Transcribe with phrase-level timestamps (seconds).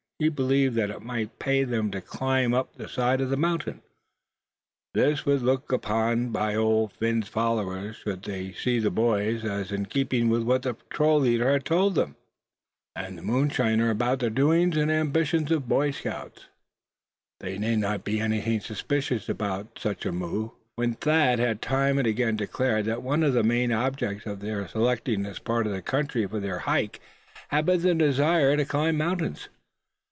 [0.21, 3.81] He believed that it might pay them to climb up the side of the mountain.
[4.93, 8.91] This would be looked upon by any of Old Phin's followers, should they see the
[8.91, 12.13] boys, as in keeping with what the patrol leader had told the
[13.23, 16.45] moonshiner about the doings and ambitions of Boy Scouts.
[17.39, 22.05] There need not be anything suspicious about such a move, when Thad had time and
[22.05, 25.81] again declared that one of the main objects of their selecting this part of the
[25.81, 26.99] country for their hike,
[27.47, 29.49] had been the desire to climb mountains.